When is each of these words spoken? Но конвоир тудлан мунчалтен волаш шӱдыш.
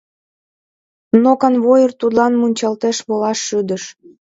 Но 1.23 1.31
конвоир 1.41 1.91
тудлан 1.99 2.33
мунчалтен 2.39 2.95
волаш 3.07 3.39
шӱдыш. 3.47 3.83